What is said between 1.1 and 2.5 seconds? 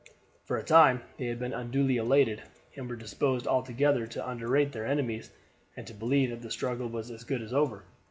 they had been unduly elated,